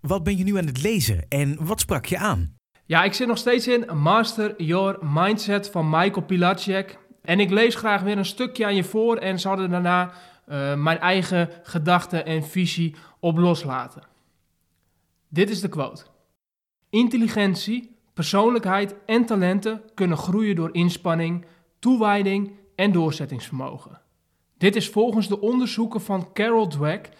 Wat 0.00 0.22
ben 0.22 0.36
je 0.36 0.44
nu 0.44 0.58
aan 0.58 0.66
het 0.66 0.82
lezen 0.82 1.24
en 1.28 1.56
wat 1.64 1.80
sprak 1.80 2.04
je 2.04 2.18
aan? 2.18 2.54
Ja, 2.84 3.04
ik 3.04 3.12
zit 3.12 3.26
nog 3.26 3.38
steeds 3.38 3.68
in 3.68 3.96
Master 3.96 4.62
Your 4.62 4.98
Mindset 5.00 5.70
van 5.70 5.90
Michael 5.90 6.26
Pilacek. 6.26 6.98
En 7.22 7.40
ik 7.40 7.50
lees 7.50 7.74
graag 7.74 8.02
weer 8.02 8.18
een 8.18 8.24
stukje 8.24 8.64
aan 8.64 8.74
je 8.74 8.84
voor 8.84 9.16
en 9.16 9.40
zal 9.40 9.58
er 9.58 9.70
daarna 9.70 10.12
uh, 10.48 10.74
mijn 10.74 10.98
eigen 10.98 11.48
gedachten 11.62 12.26
en 12.26 12.44
visie 12.44 12.94
op 13.20 13.38
loslaten. 13.38 14.02
Dit 15.28 15.50
is 15.50 15.60
de 15.60 15.68
quote. 15.68 16.04
Intelligentie, 16.90 17.96
persoonlijkheid 18.14 18.94
en 19.06 19.24
talenten 19.24 19.82
kunnen 19.94 20.16
groeien 20.16 20.56
door 20.56 20.74
inspanning, 20.74 21.44
toewijding 21.78 22.52
en 22.76 22.92
doorzettingsvermogen. 22.92 24.00
Dit 24.58 24.76
is 24.76 24.88
volgens 24.88 25.28
de 25.28 25.40
onderzoeken 25.40 26.00
van 26.00 26.32
Carol 26.32 26.66
Dweck 26.66 27.10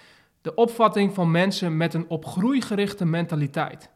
de 0.46 0.54
opvatting 0.54 1.14
van 1.14 1.30
mensen 1.30 1.76
met 1.76 1.94
een 1.94 2.08
op 2.08 2.26
groei 2.26 2.60
gerichte 2.60 3.04
mentaliteit. 3.04 3.90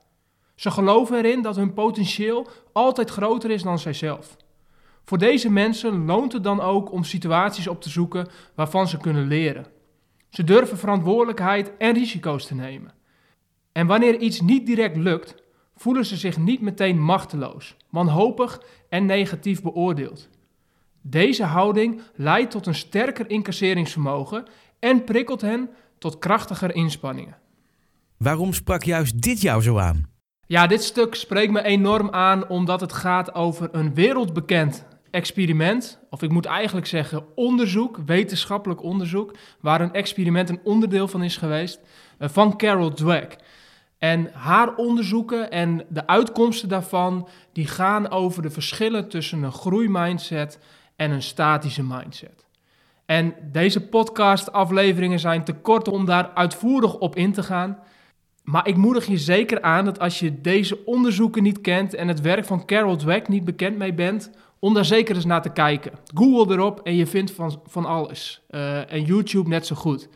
Ze 0.54 0.70
geloven 0.70 1.16
erin 1.16 1.42
dat 1.42 1.56
hun 1.56 1.72
potentieel 1.72 2.48
altijd 2.72 3.10
groter 3.10 3.50
is 3.50 3.62
dan 3.62 3.78
zijzelf. 3.78 4.36
Voor 5.04 5.18
deze 5.18 5.50
mensen 5.50 6.04
loont 6.04 6.32
het 6.32 6.44
dan 6.44 6.60
ook 6.60 6.92
om 6.92 7.04
situaties 7.04 7.68
op 7.68 7.82
te 7.82 7.88
zoeken 7.88 8.28
waarvan 8.54 8.88
ze 8.88 8.98
kunnen 8.98 9.26
leren. 9.26 9.66
Ze 10.30 10.44
durven 10.44 10.78
verantwoordelijkheid 10.78 11.76
en 11.76 11.92
risico's 11.92 12.46
te 12.46 12.54
nemen. 12.54 12.94
En 13.72 13.86
wanneer 13.86 14.18
iets 14.18 14.40
niet 14.40 14.66
direct 14.66 14.96
lukt, 14.96 15.34
voelen 15.76 16.04
ze 16.04 16.16
zich 16.16 16.38
niet 16.38 16.60
meteen 16.60 17.02
machteloos, 17.02 17.76
wanhopig 17.90 18.62
en 18.88 19.06
negatief 19.06 19.62
beoordeeld. 19.62 20.28
Deze 21.02 21.44
houding 21.44 22.00
leidt 22.14 22.50
tot 22.50 22.66
een 22.66 22.74
sterker 22.74 23.30
incasseringsvermogen 23.30 24.46
en 24.78 25.04
prikkelt 25.04 25.40
hen 25.40 25.70
tot 26.00 26.18
krachtiger 26.18 26.74
inspanningen. 26.74 27.36
Waarom 28.16 28.52
sprak 28.52 28.82
juist 28.82 29.22
dit 29.22 29.40
jou 29.40 29.62
zo 29.62 29.78
aan? 29.78 30.08
Ja, 30.46 30.66
dit 30.66 30.82
stuk 30.82 31.14
spreekt 31.14 31.52
me 31.52 31.62
enorm 31.62 32.10
aan 32.10 32.48
omdat 32.48 32.80
het 32.80 32.92
gaat 32.92 33.34
over 33.34 33.68
een 33.72 33.94
wereldbekend 33.94 34.86
experiment, 35.10 35.98
of 36.10 36.22
ik 36.22 36.30
moet 36.30 36.46
eigenlijk 36.46 36.86
zeggen 36.86 37.24
onderzoek, 37.34 37.98
wetenschappelijk 38.06 38.82
onderzoek, 38.82 39.34
waar 39.60 39.80
een 39.80 39.92
experiment 39.92 40.48
een 40.48 40.60
onderdeel 40.64 41.08
van 41.08 41.22
is 41.22 41.36
geweest, 41.36 41.80
eh, 42.18 42.28
van 42.28 42.56
Carol 42.56 42.92
Dweck. 42.92 43.36
En 43.98 44.30
haar 44.32 44.74
onderzoeken 44.74 45.50
en 45.50 45.84
de 45.88 46.06
uitkomsten 46.06 46.68
daarvan, 46.68 47.28
die 47.52 47.66
gaan 47.66 48.10
over 48.10 48.42
de 48.42 48.50
verschillen 48.50 49.08
tussen 49.08 49.42
een 49.42 49.52
groeimindset 49.52 50.58
en 50.96 51.10
een 51.10 51.22
statische 51.22 51.82
mindset. 51.82 52.44
En 53.10 53.34
deze 53.42 53.88
podcast-afleveringen 53.88 55.20
zijn 55.20 55.44
te 55.44 55.52
kort 55.52 55.88
om 55.88 56.04
daar 56.04 56.30
uitvoerig 56.34 56.98
op 56.98 57.16
in 57.16 57.32
te 57.32 57.42
gaan. 57.42 57.78
Maar 58.42 58.68
ik 58.68 58.76
moedig 58.76 59.06
je 59.06 59.18
zeker 59.18 59.62
aan 59.62 59.84
dat 59.84 59.98
als 59.98 60.18
je 60.18 60.40
deze 60.40 60.84
onderzoeken 60.84 61.42
niet 61.42 61.60
kent 61.60 61.94
en 61.94 62.08
het 62.08 62.20
werk 62.20 62.44
van 62.44 62.64
Carol 62.64 62.96
Dweck 62.96 63.28
niet 63.28 63.44
bekend 63.44 63.76
mee 63.78 63.94
bent, 63.94 64.30
om 64.58 64.74
daar 64.74 64.84
zeker 64.84 65.14
eens 65.14 65.24
naar 65.24 65.42
te 65.42 65.52
kijken. 65.52 65.92
Google 66.14 66.54
erop 66.54 66.80
en 66.80 66.96
je 66.96 67.06
vindt 67.06 67.30
van, 67.30 67.60
van 67.66 67.84
alles. 67.84 68.42
Uh, 68.50 68.92
en 68.92 69.04
YouTube 69.04 69.48
net 69.48 69.66
zo 69.66 69.76
goed. 69.76 70.08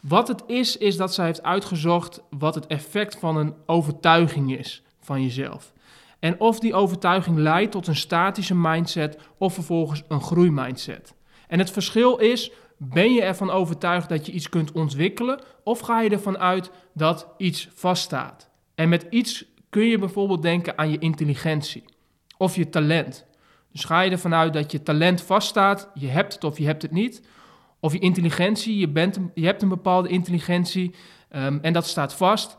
Wat 0.00 0.28
het 0.28 0.42
is, 0.46 0.76
is 0.76 0.96
dat 0.96 1.14
zij 1.14 1.24
heeft 1.24 1.42
uitgezocht 1.42 2.22
wat 2.30 2.54
het 2.54 2.66
effect 2.66 3.18
van 3.18 3.36
een 3.36 3.54
overtuiging 3.66 4.58
is 4.58 4.82
van 5.00 5.22
jezelf. 5.22 5.72
En 6.18 6.40
of 6.40 6.58
die 6.58 6.74
overtuiging 6.74 7.36
leidt 7.36 7.72
tot 7.72 7.86
een 7.86 7.96
statische 7.96 8.54
mindset 8.54 9.18
of 9.38 9.54
vervolgens 9.54 10.02
een 10.08 10.22
groeimindset. 10.22 11.14
En 11.52 11.58
het 11.58 11.70
verschil 11.70 12.16
is, 12.16 12.52
ben 12.76 13.12
je 13.12 13.22
ervan 13.22 13.50
overtuigd 13.50 14.08
dat 14.08 14.26
je 14.26 14.32
iets 14.32 14.48
kunt 14.48 14.72
ontwikkelen 14.72 15.40
of 15.64 15.80
ga 15.80 16.00
je 16.00 16.10
ervan 16.10 16.38
uit 16.38 16.70
dat 16.94 17.28
iets 17.36 17.68
vaststaat? 17.74 18.50
En 18.74 18.88
met 18.88 19.06
iets 19.10 19.44
kun 19.68 19.84
je 19.84 19.98
bijvoorbeeld 19.98 20.42
denken 20.42 20.78
aan 20.78 20.90
je 20.90 20.98
intelligentie 20.98 21.84
of 22.38 22.56
je 22.56 22.68
talent. 22.68 23.26
Dus 23.72 23.84
ga 23.84 24.00
je 24.00 24.10
ervan 24.10 24.34
uit 24.34 24.52
dat 24.52 24.72
je 24.72 24.82
talent 24.82 25.22
vaststaat, 25.22 25.90
je 25.94 26.06
hebt 26.06 26.34
het 26.34 26.44
of 26.44 26.58
je 26.58 26.64
hebt 26.64 26.82
het 26.82 26.90
niet. 26.90 27.22
Of 27.80 27.92
je 27.92 27.98
intelligentie, 27.98 28.78
je, 28.78 28.88
bent, 28.88 29.18
je 29.34 29.44
hebt 29.44 29.62
een 29.62 29.68
bepaalde 29.68 30.08
intelligentie 30.08 30.94
um, 31.36 31.58
en 31.62 31.72
dat 31.72 31.86
staat 31.86 32.14
vast. 32.14 32.56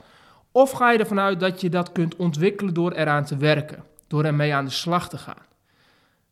Of 0.52 0.72
ga 0.72 0.92
je 0.92 1.00
ervan 1.00 1.20
uit 1.20 1.40
dat 1.40 1.62
je 1.62 1.70
dat 1.70 1.92
kunt 1.92 2.16
ontwikkelen 2.16 2.74
door 2.74 2.92
eraan 2.92 3.26
te 3.26 3.38
werken, 3.38 3.84
door 4.08 4.24
ermee 4.24 4.54
aan 4.54 4.66
de 4.66 4.72
slag 4.72 5.10
te 5.10 5.18
gaan. 5.18 5.52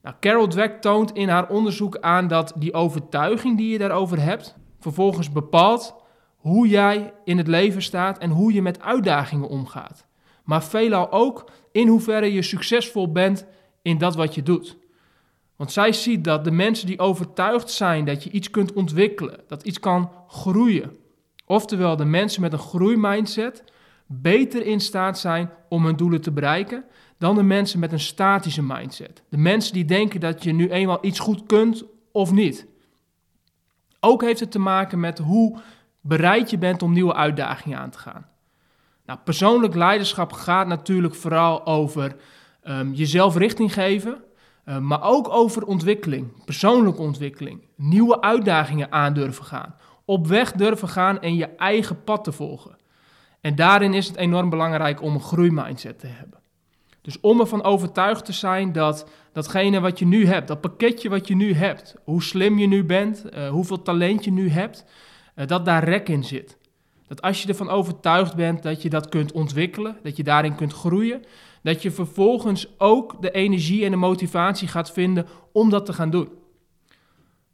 Nou, 0.02 0.16
Carol 0.20 0.48
Dweck 0.48 0.82
toont 0.82 1.12
in 1.12 1.30
haar 1.30 1.50
onderzoek 1.50 1.98
aan 1.98 2.28
dat 2.28 2.54
die 2.56 2.74
overtuiging 2.74 3.58
die 3.58 3.72
je 3.72 3.78
daarover 3.78 4.22
hebt, 4.22 4.56
vervolgens 4.80 5.32
bepaalt 5.32 5.96
hoe 6.36 6.68
jij 6.68 7.14
in 7.24 7.38
het 7.38 7.48
leven 7.48 7.82
staat 7.82 8.18
en 8.18 8.30
hoe 8.30 8.54
je 8.54 8.62
met 8.62 8.82
uitdagingen 8.82 9.48
omgaat. 9.48 10.06
Maar 10.44 10.64
veelal 10.64 11.12
ook 11.12 11.52
in 11.72 11.88
hoeverre 11.88 12.34
je 12.34 12.42
succesvol 12.42 13.12
bent 13.12 13.46
in 13.82 13.98
dat 13.98 14.16
wat 14.16 14.36
je 14.36 14.44
doet. 14.44 14.78
Want 15.56 15.72
zij 15.72 15.94
ziet 15.94 16.24
dat 16.24 16.44
de 16.44 16.52
mensen 16.52 16.88
die 16.88 17.00
overtuigd 17.00 17.70
zijn 17.70 18.06
dat 18.06 18.24
je 18.24 18.30
iets 18.30 18.50
kunt 18.50 18.74
ontwikkelen, 18.74 19.40
dat 19.48 19.64
iets 19.64 19.80
kan 19.80 20.12
groeien, 20.28 20.98
oftewel 21.46 21.96
de 21.96 22.06
mensen 22.06 22.42
met 22.42 22.54
een 22.54 22.60
groeimindset, 22.60 23.64
beter 24.08 24.66
in 24.66 24.80
staat 24.80 25.20
zijn 25.20 25.50
om 25.70 25.86
hun 25.86 25.96
doelen 25.96 26.22
te 26.22 26.32
bereiken 26.32 26.86
dan 27.22 27.36
de 27.36 27.44
mensen 27.44 27.80
met 27.80 27.92
een 27.92 28.00
statische 28.00 28.64
mindset. 28.64 29.24
De 29.30 29.38
mensen 29.38 29.74
die 29.74 29.86
denken 29.86 30.20
dat 30.20 30.44
je 30.44 30.54
nu 30.54 30.70
eenmaal 30.70 30.98
iets 31.02 31.20
goed 31.20 31.46
kunt 31.46 31.84
of 32.12 32.32
niet. 32.32 32.68
Ook 34.00 34.22
heeft 34.22 34.40
het 34.40 34.52
te 34.52 34.60
maken 34.60 35.00
met 35.00 35.18
hoe 35.18 35.60
bereid 36.02 36.50
je 36.50 36.58
bent 36.58 36.82
om 36.82 36.94
nieuwe 36.94 37.14
uitdagingen 37.14 37.78
aan 37.78 37.90
te 37.90 37.98
gaan. 37.98 38.26
Nou, 39.06 39.20
persoonlijk 39.24 39.76
leiderschap 39.76 40.34
gaat 40.34 40.68
natuurlijk 40.68 41.16
vooral 41.16 41.66
over 41.66 42.16
um, 42.64 42.94
jezelf 42.94 43.38
richting 43.38 43.74
geven, 43.74 44.24
uh, 44.66 44.78
maar 44.78 45.04
ook 45.04 45.30
over 45.30 45.66
ontwikkeling, 45.66 46.46
persoonlijke 46.46 47.02
ontwikkeling, 47.02 47.62
nieuwe 47.76 48.22
uitdagingen 48.22 48.92
aandurven 48.92 49.46
gaan, 49.46 49.76
op 50.06 50.28
weg 50.28 50.52
durven 50.52 50.88
gaan 50.88 51.22
en 51.22 51.36
je 51.36 51.48
eigen 51.48 52.04
pad 52.04 52.24
te 52.24 52.32
volgen. 52.32 52.78
En 53.42 53.56
daarin 53.56 53.94
is 53.94 54.08
het 54.08 54.16
enorm 54.16 54.50
belangrijk 54.50 55.02
om 55.02 55.14
een 55.14 55.22
groeimindset 55.22 56.00
te 56.00 56.08
hebben. 56.08 56.41
Dus 57.02 57.20
om 57.20 57.40
ervan 57.40 57.64
overtuigd 57.64 58.26
te 58.26 58.34
zijn 58.34 58.72
dat 58.72 59.10
datgene 59.32 59.80
wat 59.80 60.00
je 60.00 60.06
nu 60.06 60.26
hebt, 60.26 60.48
dat 60.48 60.62
pakketje 60.62 61.10
wat 61.10 61.28
je 61.28 61.36
nu 61.36 61.54
hebt, 61.54 61.96
hoe 62.04 62.24
slim 62.24 62.58
je 62.60 62.68
nu 62.68 62.84
bent, 62.84 63.26
uh, 63.34 63.50
hoeveel 63.50 63.82
talent 63.82 64.24
je 64.24 64.32
nu 64.32 64.50
hebt, 64.50 64.86
uh, 65.36 65.48
dat 65.48 65.66
daar 65.66 65.84
rek 65.84 66.10
in 66.10 66.24
zit. 66.24 66.58
Dat 67.08 67.22
als 67.22 67.42
je 67.42 67.48
ervan 67.48 67.70
overtuigd 67.70 68.36
bent 68.36 68.64
dat 68.64 68.82
je 68.82 68.90
dat 68.90 69.10
kunt 69.10 69.32
ontwikkelen, 69.32 69.98
dat 70.04 70.18
je 70.18 70.24
daarin 70.24 70.56
kunt 70.56 70.74
groeien, 70.74 71.24
dat 71.64 71.82
je 71.82 71.92
vervolgens 71.92 72.68
ook 72.78 73.22
de 73.22 73.32
energie 73.32 73.86
en 73.86 73.92
de 73.92 73.98
motivatie 73.98 74.68
gaat 74.68 74.92
vinden 74.92 75.28
om 75.52 75.70
dat 75.70 75.86
te 75.86 75.94
gaan 75.94 76.10
doen. 76.10 76.30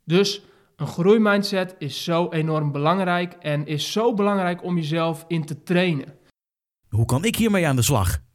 Dus 0.04 0.42
een 0.76 0.88
groeimindset 0.88 1.76
is 1.78 2.04
zo 2.04 2.30
enorm 2.30 2.72
belangrijk 2.72 3.34
en 3.34 3.66
is 3.66 3.92
zo 3.92 4.14
belangrijk 4.14 4.64
om 4.64 4.76
jezelf 4.76 5.26
in 5.28 5.46
te 5.46 5.64
trainen. 5.64 6.16
Hoe 6.90 7.06
kan 7.06 7.26
ik 7.26 7.36
hiermee 7.36 7.68
aan 7.68 7.76
de 7.76 7.82
slag? 7.82 8.26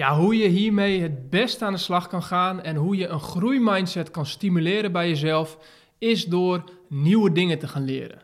Ja, 0.00 0.16
hoe 0.16 0.36
je 0.36 0.48
hiermee 0.48 1.00
het 1.00 1.30
best 1.30 1.62
aan 1.62 1.72
de 1.72 1.78
slag 1.78 2.08
kan 2.08 2.22
gaan 2.22 2.62
en 2.62 2.76
hoe 2.76 2.96
je 2.96 3.06
een 3.06 3.20
groeimindset 3.20 4.10
kan 4.10 4.26
stimuleren 4.26 4.92
bij 4.92 5.08
jezelf, 5.08 5.58
is 5.98 6.24
door 6.24 6.64
nieuwe 6.88 7.32
dingen 7.32 7.58
te 7.58 7.68
gaan 7.68 7.84
leren. 7.84 8.22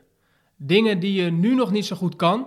Dingen 0.57 0.99
die 0.99 1.23
je 1.23 1.31
nu 1.31 1.55
nog 1.55 1.71
niet 1.71 1.87
zo 1.87 1.97
goed 1.97 2.17
kan, 2.17 2.47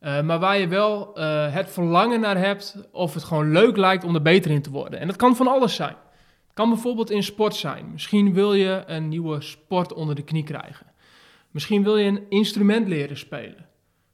uh, 0.00 0.22
maar 0.22 0.38
waar 0.38 0.58
je 0.58 0.68
wel 0.68 1.18
uh, 1.18 1.54
het 1.54 1.70
verlangen 1.70 2.20
naar 2.20 2.38
hebt 2.38 2.88
of 2.92 3.14
het 3.14 3.24
gewoon 3.24 3.52
leuk 3.52 3.76
lijkt 3.76 4.04
om 4.04 4.14
er 4.14 4.22
beter 4.22 4.50
in 4.50 4.62
te 4.62 4.70
worden. 4.70 5.00
En 5.00 5.06
dat 5.06 5.16
kan 5.16 5.36
van 5.36 5.46
alles 5.46 5.74
zijn. 5.74 5.96
Het 6.44 6.54
kan 6.54 6.68
bijvoorbeeld 6.68 7.10
in 7.10 7.22
sport 7.22 7.54
zijn. 7.54 7.90
Misschien 7.92 8.34
wil 8.34 8.54
je 8.54 8.82
een 8.86 9.08
nieuwe 9.08 9.40
sport 9.40 9.92
onder 9.92 10.14
de 10.14 10.24
knie 10.24 10.44
krijgen. 10.44 10.86
Misschien 11.50 11.82
wil 11.82 11.96
je 11.96 12.06
een 12.06 12.26
instrument 12.28 12.88
leren 12.88 13.16
spelen. 13.16 13.66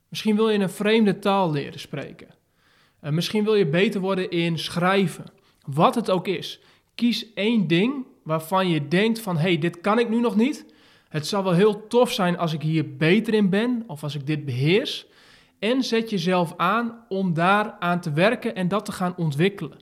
Misschien 0.09 0.35
wil 0.35 0.49
je 0.49 0.59
een 0.59 0.69
vreemde 0.69 1.19
taal 1.19 1.51
leren 1.51 1.79
spreken. 1.79 2.37
Uh, 3.03 3.11
misschien 3.11 3.43
wil 3.43 3.55
je 3.55 3.67
beter 3.67 4.01
worden 4.01 4.29
in 4.29 4.59
schrijven. 4.59 5.25
Wat 5.65 5.95
het 5.95 6.09
ook 6.09 6.27
is. 6.27 6.59
Kies 6.95 7.33
één 7.33 7.67
ding 7.67 8.05
waarvan 8.23 8.69
je 8.69 8.87
denkt 8.87 9.19
van... 9.19 9.35
hé, 9.35 9.41
hey, 9.41 9.57
dit 9.57 9.81
kan 9.81 9.99
ik 9.99 10.09
nu 10.09 10.19
nog 10.19 10.35
niet. 10.35 10.65
Het 11.09 11.27
zal 11.27 11.43
wel 11.43 11.53
heel 11.53 11.87
tof 11.87 12.11
zijn 12.11 12.37
als 12.37 12.53
ik 12.53 12.61
hier 12.61 12.97
beter 12.97 13.33
in 13.33 13.49
ben... 13.49 13.83
of 13.87 14.03
als 14.03 14.15
ik 14.15 14.27
dit 14.27 14.45
beheers... 14.45 15.07
En 15.59 15.83
zet 15.83 16.09
jezelf 16.09 16.53
aan 16.57 17.05
om 17.09 17.33
daar 17.33 17.75
aan 17.79 18.01
te 18.01 18.11
werken 18.13 18.55
en 18.55 18.67
dat 18.67 18.85
te 18.85 18.91
gaan 18.91 19.15
ontwikkelen. 19.17 19.79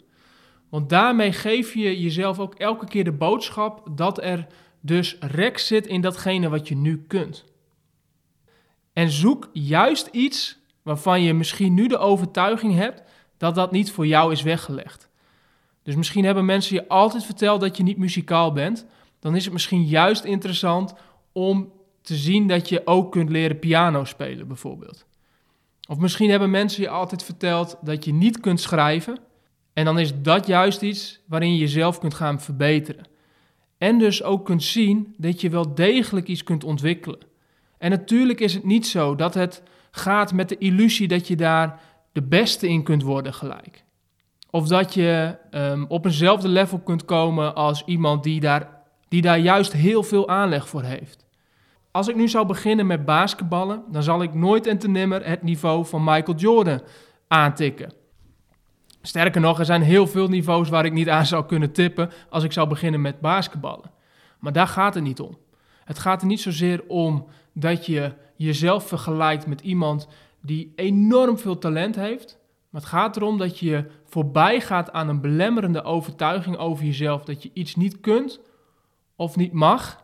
Want 0.70 0.90
daarmee 0.90 1.32
geef 1.32 1.74
je 1.74 2.02
jezelf 2.02 2.40
ook 2.40 2.56
elke 2.56 2.86
keer 2.86 3.04
de 3.04 3.12
boodschap 3.12 3.88
dat 3.92 4.24
er 4.24 4.48
dus 4.82 5.18
rek 5.20 5.58
zit 5.58 5.88
in 5.88 6.02
datgene 6.02 6.50
wat 6.50 6.68
je 6.68 6.76
nu 6.76 7.06
kunt. 7.08 7.46
En 8.94 9.10
zoek 9.10 9.50
juist 9.54 10.08
iets 10.08 10.60
waarvan 10.88 11.22
je 11.22 11.34
misschien 11.34 11.74
nu 11.74 11.88
de 11.88 11.98
overtuiging 11.98 12.74
hebt 12.74 13.04
dat 13.38 13.56
dat 13.56 13.72
niet 13.72 13.92
voor 13.92 14.08
jou 14.08 14.32
is 14.32 14.42
weggelegd. 14.42 15.10
Dus 15.84 15.96
misschien 15.96 16.26
hebben 16.26 16.46
mensen 16.46 16.76
je 16.76 16.88
altijd 16.88 17.26
verteld 17.26 17.62
dat 17.62 17.78
je 17.78 17.84
niet 17.84 17.98
muzikaal 17.98 18.52
bent. 18.52 18.86
Dan 19.20 19.36
is 19.36 19.44
het 19.44 19.54
misschien 19.54 19.86
juist 19.86 20.24
interessant 20.24 20.94
om 21.32 21.72
te 22.02 22.16
zien 22.16 22.48
dat 22.48 22.70
je 22.70 22.82
ook 22.86 23.12
kunt 23.12 23.30
leren 23.30 23.60
piano 23.60 24.04
spelen, 24.04 24.48
bijvoorbeeld. 24.48 25.06
Of 25.90 25.98
misschien 25.98 26.30
hebben 26.30 26.50
mensen 26.50 26.82
je 26.82 26.90
altijd 26.90 27.24
verteld 27.24 27.78
dat 27.82 28.06
je 28.06 28.14
niet 28.14 28.40
kunt 28.40 28.62
schrijven. 28.62 29.18
En 29.74 29.86
dan 29.86 30.00
is 30.00 30.22
dat 30.22 30.48
juist 30.48 30.82
iets 30.82 31.20
waarin 31.26 31.52
je 31.52 31.58
jezelf 31.58 32.00
kunt 32.00 32.14
gaan 32.14 32.42
verbeteren. 32.42 33.06
En 33.78 33.98
dus 33.98 34.24
ook 34.24 34.46
kunt 34.46 34.64
zien 34.64 35.16
dat 35.18 35.42
je 35.42 35.50
wel 35.50 35.76
degelijk 35.76 36.28
iets 36.28 36.44
kunt 36.44 36.64
ontwikkelen. 36.64 37.20
En 37.78 37.90
natuurlijk 37.90 38.40
is 38.40 38.54
het 38.54 38.64
niet 38.64 38.88
zo 38.88 39.16
dat 39.16 39.34
het 39.34 39.64
gaat 39.98 40.34
met 40.34 40.50
de 40.50 40.58
illusie 40.58 41.08
dat 41.08 41.28
je 41.28 41.36
daar 41.36 41.80
de 42.12 42.24
beste 42.24 42.68
in 42.68 42.84
kunt 42.84 43.04
worden 43.04 43.34
gelijk. 43.34 43.84
Of 44.50 44.68
dat 44.68 44.94
je 44.94 45.38
um, 45.52 45.86
op 45.88 46.06
eenzelfde 46.06 46.48
level 46.48 46.80
kunt 46.80 47.06
komen 47.06 47.56
als 47.56 47.84
iemand 47.86 48.24
die 48.24 48.40
daar, 48.40 48.82
die 49.08 49.22
daar 49.22 49.40
juist 49.40 49.74
heel 49.74 50.04
veel 50.04 50.30
aanleg 50.30 50.70
voor 50.70 50.84
heeft. 50.84 51.26
Als 51.92 52.08
ik 52.08 52.16
nu 52.16 52.28
zou 52.28 52.46
beginnen 52.46 52.88
met 52.88 53.06
basketballen, 53.06 53.84
dan 53.92 54.04
zal 54.04 54.22
ik 54.22 54.34
nooit 54.34 54.68
en 54.68 54.78
te 54.78 54.90
nimmer 54.90 55.26
het 55.26 55.44
niveau 55.44 55.86
van 55.86 56.04
Michael 56.04 56.38
Jordan 56.38 56.82
aantikken. 57.28 57.94
Sterker 59.02 59.42
nog, 59.42 59.60
er 59.60 59.66
zijn 59.66 59.82
heel 59.82 60.08
veel 60.08 60.28
niveaus 60.28 60.70
waar 60.70 60.86
ik 60.86 60.94
niet 60.94 61.10
aan 61.10 61.26
zou 61.26 61.46
kunnen 61.46 61.72
tippen 61.72 62.12
als 62.30 62.44
ik 62.44 62.52
zou 62.52 62.68
beginnen 62.68 63.02
met 63.02 63.20
basketballen. 63.20 63.92
Maar 64.40 64.54
daar 64.54 64.68
gaat 64.68 64.94
het 64.94 65.04
niet 65.04 65.20
om. 65.20 65.38
Het 65.88 66.00
gaat 66.00 66.22
er 66.22 66.28
niet 66.28 66.42
zozeer 66.42 66.84
om 66.88 67.26
dat 67.54 67.86
je 67.86 68.14
jezelf 68.36 68.88
vergelijkt 68.88 69.48
met 69.48 69.62
iemand 69.62 70.08
die 70.42 70.74
enorm 70.76 71.38
veel 71.38 71.58
talent 71.58 71.96
heeft. 71.96 72.38
Maar 72.70 72.82
het 72.82 72.90
gaat 72.90 73.16
erom 73.16 73.38
dat 73.38 73.60
je 73.60 73.86
voorbij 74.06 74.62
gaat 74.62 74.92
aan 74.92 75.10
een 75.10 75.22
belemmerende 75.22 75.84
overtuiging 75.84 76.58
over 76.58 76.86
jezelf 76.86 77.24
dat 77.24 77.44
je 77.44 77.50
iets 77.54 77.76
niet 77.76 78.00
kunt 78.00 78.40
of 79.16 79.36
niet 79.36 79.52
mag. 79.52 80.04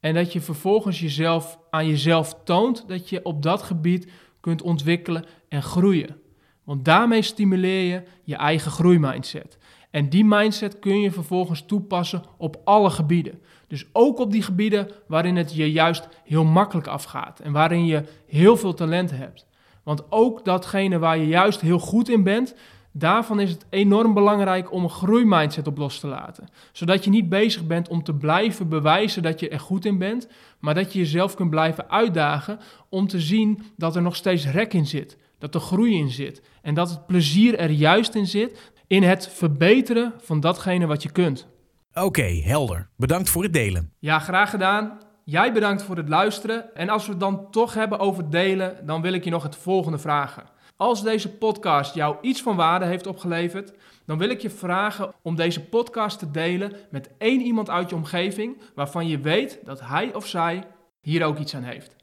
En 0.00 0.14
dat 0.14 0.32
je 0.32 0.40
vervolgens 0.40 1.00
jezelf 1.00 1.58
aan 1.70 1.86
jezelf 1.86 2.34
toont 2.44 2.88
dat 2.88 3.08
je 3.08 3.24
op 3.24 3.42
dat 3.42 3.62
gebied 3.62 4.10
kunt 4.40 4.62
ontwikkelen 4.62 5.24
en 5.48 5.62
groeien. 5.62 6.20
Want 6.64 6.84
daarmee 6.84 7.22
stimuleer 7.22 7.92
je 7.92 8.02
je 8.22 8.36
eigen 8.36 8.70
groeimindset. 8.70 9.58
En 9.90 10.08
die 10.08 10.24
mindset 10.24 10.78
kun 10.78 11.00
je 11.00 11.10
vervolgens 11.10 11.62
toepassen 11.66 12.22
op 12.36 12.60
alle 12.64 12.90
gebieden. 12.90 13.40
Dus 13.68 13.86
ook 13.92 14.18
op 14.18 14.30
die 14.32 14.42
gebieden 14.42 14.90
waarin 15.06 15.36
het 15.36 15.54
je 15.54 15.72
juist 15.72 16.08
heel 16.24 16.44
makkelijk 16.44 16.86
afgaat 16.86 17.40
en 17.40 17.52
waarin 17.52 17.86
je 17.86 18.02
heel 18.26 18.56
veel 18.56 18.74
talent 18.74 19.10
hebt. 19.10 19.46
Want 19.82 20.02
ook 20.12 20.44
datgene 20.44 20.98
waar 20.98 21.18
je 21.18 21.26
juist 21.26 21.60
heel 21.60 21.78
goed 21.78 22.08
in 22.08 22.22
bent, 22.22 22.54
daarvan 22.92 23.40
is 23.40 23.50
het 23.50 23.66
enorm 23.70 24.14
belangrijk 24.14 24.72
om 24.72 24.82
een 24.82 24.90
groeimindset 24.90 25.66
op 25.66 25.78
los 25.78 26.00
te 26.00 26.06
laten. 26.06 26.48
Zodat 26.72 27.04
je 27.04 27.10
niet 27.10 27.28
bezig 27.28 27.66
bent 27.66 27.88
om 27.88 28.02
te 28.02 28.14
blijven 28.14 28.68
bewijzen 28.68 29.22
dat 29.22 29.40
je 29.40 29.48
er 29.48 29.60
goed 29.60 29.84
in 29.84 29.98
bent, 29.98 30.28
maar 30.58 30.74
dat 30.74 30.92
je 30.92 30.98
jezelf 30.98 31.34
kunt 31.34 31.50
blijven 31.50 31.90
uitdagen 31.90 32.58
om 32.88 33.06
te 33.06 33.20
zien 33.20 33.62
dat 33.76 33.96
er 33.96 34.02
nog 34.02 34.16
steeds 34.16 34.50
rek 34.50 34.72
in 34.72 34.86
zit, 34.86 35.16
dat 35.38 35.54
er 35.54 35.60
groei 35.60 35.96
in 35.96 36.10
zit 36.10 36.42
en 36.62 36.74
dat 36.74 36.90
het 36.90 37.06
plezier 37.06 37.58
er 37.58 37.70
juist 37.70 38.14
in 38.14 38.26
zit 38.26 38.72
in 38.86 39.02
het 39.02 39.28
verbeteren 39.28 40.12
van 40.22 40.40
datgene 40.40 40.86
wat 40.86 41.02
je 41.02 41.12
kunt. 41.12 41.46
Oké, 41.94 42.22
helder. 42.22 42.88
Bedankt 42.96 43.28
voor 43.28 43.42
het 43.42 43.52
delen. 43.52 43.92
Ja, 43.98 44.18
graag 44.18 44.50
gedaan. 44.50 44.98
Jij 45.24 45.52
bedankt 45.52 45.82
voor 45.82 45.96
het 45.96 46.08
luisteren. 46.08 46.74
En 46.74 46.88
als 46.88 47.04
we 47.04 47.10
het 47.10 47.20
dan 47.20 47.50
toch 47.50 47.74
hebben 47.74 47.98
over 47.98 48.30
delen, 48.30 48.86
dan 48.86 49.02
wil 49.02 49.12
ik 49.12 49.24
je 49.24 49.30
nog 49.30 49.42
het 49.42 49.56
volgende 49.56 49.98
vragen. 49.98 50.44
Als 50.76 51.02
deze 51.02 51.36
podcast 51.36 51.94
jou 51.94 52.16
iets 52.20 52.42
van 52.42 52.56
waarde 52.56 52.84
heeft 52.84 53.06
opgeleverd, 53.06 53.72
dan 54.06 54.18
wil 54.18 54.28
ik 54.28 54.40
je 54.40 54.50
vragen 54.50 55.12
om 55.22 55.36
deze 55.36 55.64
podcast 55.64 56.18
te 56.18 56.30
delen 56.30 56.72
met 56.90 57.10
één 57.18 57.40
iemand 57.40 57.70
uit 57.70 57.88
je 57.90 57.96
omgeving 57.96 58.60
waarvan 58.74 59.08
je 59.08 59.18
weet 59.18 59.58
dat 59.64 59.80
hij 59.80 60.14
of 60.14 60.26
zij 60.26 60.64
hier 61.00 61.24
ook 61.24 61.38
iets 61.38 61.54
aan 61.54 61.62
heeft. 61.62 61.96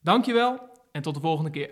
Dankjewel 0.00 0.58
en 0.92 1.02
tot 1.02 1.14
de 1.14 1.20
volgende 1.20 1.50
keer. 1.50 1.70